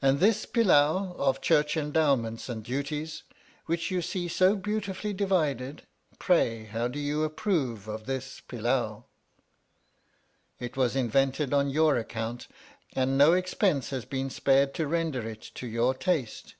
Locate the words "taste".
15.92-16.54